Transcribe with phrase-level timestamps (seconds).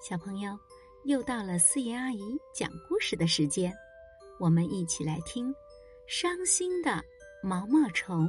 [0.00, 0.58] 小朋友，
[1.04, 3.70] 又到了四爷阿姨讲故事的时间，
[4.38, 5.52] 我们一起来听
[6.06, 7.04] 《伤心的
[7.42, 8.26] 毛毛虫》。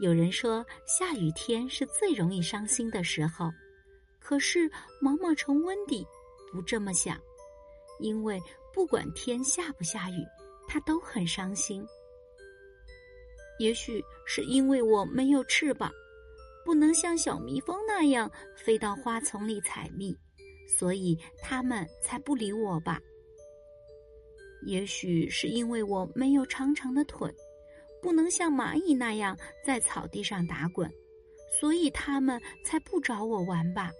[0.00, 3.48] 有人说，下雨天是最容易伤心的时候，
[4.18, 4.68] 可是
[5.00, 6.04] 毛毛虫温迪
[6.52, 7.16] 不这么想，
[8.00, 8.42] 因为
[8.74, 10.26] 不管天下不下雨，
[10.66, 11.86] 它都很伤心。
[13.60, 15.92] 也许是因为我没有翅膀。
[16.68, 20.14] 不能像小蜜蜂那样飞到花丛里采蜜，
[20.78, 23.00] 所以他们才不理我吧。
[24.66, 27.34] 也许是因为我没有长长的腿，
[28.02, 29.34] 不能像蚂蚁那样
[29.64, 30.92] 在草地上打滚，
[31.58, 33.90] 所以他们才不找我玩吧。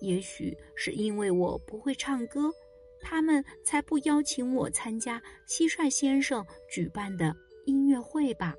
[0.00, 2.50] 也许是因为我不会唱歌，
[3.00, 7.32] 他们才不邀请我参加蟋蟀先生举办的
[7.66, 8.52] 音乐会吧。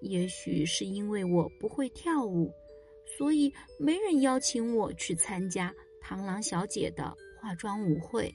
[0.00, 2.52] 也许是因为我不会跳舞，
[3.16, 8.32] 所以没人邀请我去参加螳螂小姐的化妆舞会。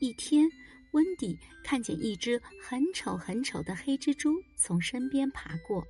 [0.00, 0.48] 一天，
[0.92, 5.84] 温迪看见一只很丑很丑的黑蜘蛛从身边爬过，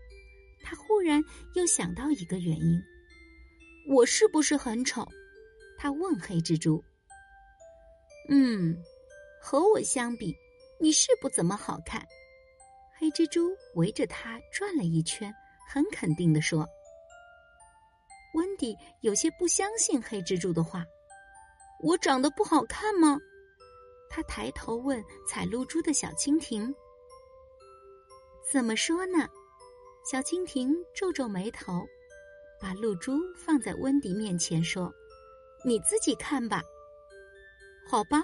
[0.62, 1.22] 他忽然
[1.54, 2.80] 又想到一个原因：
[3.88, 5.06] 我是不是很丑？
[5.78, 6.82] 他问黑蜘蛛。
[8.28, 8.76] 嗯，
[9.40, 10.36] 和我相比，
[10.80, 12.06] 你是不怎么好看。
[13.00, 15.34] 黑蜘蛛围着它转了一圈，
[15.66, 16.68] 很肯定地说
[18.36, 20.84] ：“温迪有些不相信黑蜘蛛的话。
[21.82, 23.18] 我长得不好看吗？”
[24.10, 26.74] 他抬头问采露珠的小蜻蜓
[28.52, 29.26] ：“怎么说呢？”
[30.04, 31.82] 小蜻蜓皱皱眉头，
[32.60, 34.92] 把露珠放在温迪面前说
[35.64, 36.62] ：“你自己看吧。”
[37.88, 38.22] 好吧，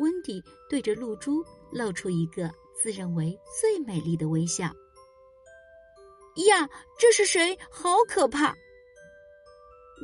[0.00, 2.52] 温迪对着露珠露出一个。
[2.80, 4.64] 自认为最美丽的微笑。
[6.48, 7.58] 呀，这是谁？
[7.70, 8.54] 好可怕！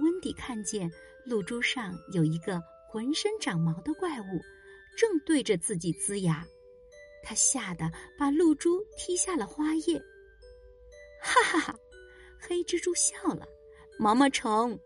[0.03, 0.91] 温迪看见
[1.27, 4.41] 露珠上有一个浑身长毛的怪物，
[4.97, 6.47] 正对着自己呲牙。
[7.23, 9.99] 他吓得把露珠踢下了花叶。
[11.21, 11.79] 哈哈哈！
[12.41, 13.47] 黑蜘蛛笑了。
[13.99, 14.77] 毛毛虫，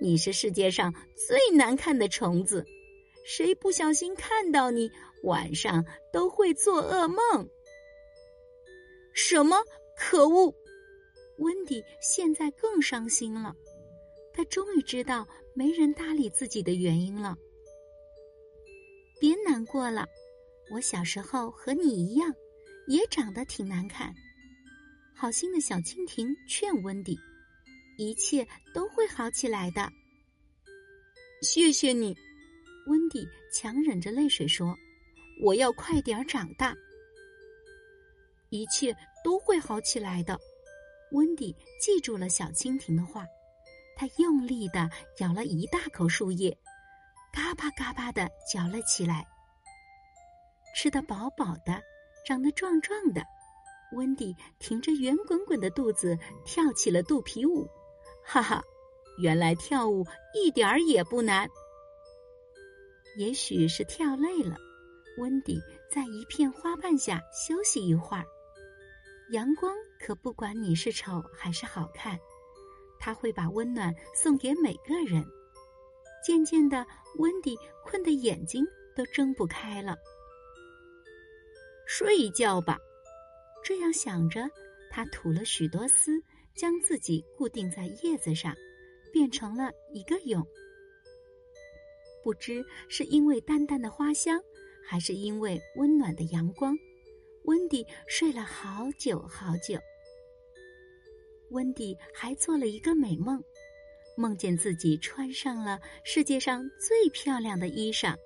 [0.00, 2.66] 你是世界上最难看的虫子。
[3.26, 4.88] 谁不小心看到你，
[5.24, 7.48] 晚上都会做噩梦。
[9.12, 9.56] 什么？
[9.98, 10.54] 可恶！
[11.38, 13.54] 温迪现在更伤心了。
[14.32, 17.36] 他终于知道没人搭理自己的原因了。
[19.18, 20.06] 别难过了，
[20.70, 22.32] 我小时候和你一样，
[22.86, 24.14] 也长得挺难看。
[25.16, 27.18] 好心的小蜻蜓劝温迪
[27.98, 29.90] ：“一切都会好起来的。”
[31.42, 32.14] 谢谢你。
[32.86, 34.76] 温迪强忍着泪水说
[35.42, 36.74] ：“我要快点长大，
[38.50, 40.38] 一切都会好起来的。”
[41.12, 43.24] 温迪记住了小蜻蜓的话，
[43.96, 44.88] 他用力的
[45.18, 46.56] 咬了一大口树叶，
[47.32, 49.26] 嘎巴嘎巴的嚼了起来。
[50.74, 51.80] 吃得饱饱的，
[52.24, 53.22] 长得壮壮的，
[53.92, 57.66] 温迪挺着圆滚滚的肚子跳起了肚皮舞。
[58.24, 58.62] 哈哈，
[59.18, 60.04] 原来跳舞
[60.34, 61.48] 一点儿也不难。
[63.16, 64.56] 也许是跳累了，
[65.18, 65.60] 温迪
[65.90, 68.24] 在一片花瓣下休息一会儿。
[69.30, 72.18] 阳光可不管你是丑还是好看，
[73.00, 75.24] 它会把温暖送给每个人。
[76.24, 76.86] 渐渐的，
[77.18, 79.96] 温迪困得眼睛都睁不开了。
[81.86, 82.78] 睡一觉吧，
[83.64, 84.48] 这样想着，
[84.90, 86.20] 他吐了许多丝，
[86.54, 88.54] 将自己固定在叶子上，
[89.12, 90.44] 变成了一个蛹。
[92.26, 94.42] 不知是因为淡淡的花香，
[94.84, 96.76] 还是因为温暖的阳光，
[97.44, 99.78] 温迪睡了好久好久。
[101.50, 103.40] 温迪还做了一个美梦，
[104.16, 108.16] 梦见自己穿上了世界上最漂亮的衣裳，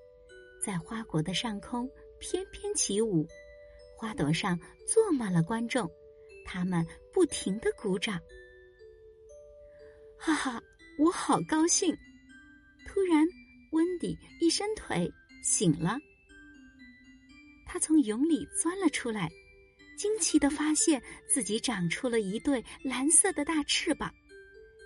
[0.64, 1.86] 在花果的上空
[2.18, 3.28] 翩翩起舞，
[3.98, 5.86] 花朵上坐满了观众，
[6.46, 6.82] 他们
[7.12, 8.18] 不停的鼓掌。
[10.16, 10.62] 哈哈，
[10.98, 11.94] 我好高兴！
[12.88, 13.28] 突然。
[13.70, 15.10] 温迪一伸腿
[15.42, 15.98] 醒了，
[17.66, 19.28] 他从蛹里钻了出来，
[19.96, 21.00] 惊奇的发现
[21.32, 24.12] 自己长出了一对蓝色的大翅膀，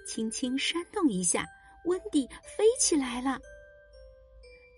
[0.06, 1.46] 轻轻扇动一下，
[1.86, 2.26] 温迪
[2.56, 3.40] 飞起来了。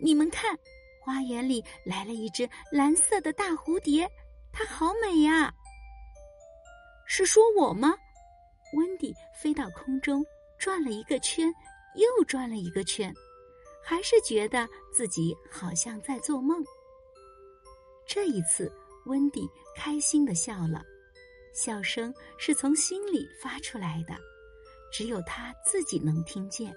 [0.01, 0.57] 你们看，
[1.01, 4.09] 花园里来了一只蓝色的大蝴蝶，
[4.53, 5.53] 它好美呀！
[7.07, 7.95] 是说我吗？
[8.75, 10.25] 温迪飞到空中，
[10.59, 11.53] 转了一个圈，
[11.95, 13.13] 又转了一个圈。
[13.89, 16.61] 还是觉得自己好像在做梦。
[18.05, 18.71] 这一次，
[19.05, 20.85] 温迪开心的笑了，
[21.55, 24.17] 笑声是从心里发出来的，
[24.93, 26.77] 只有他自己能听见。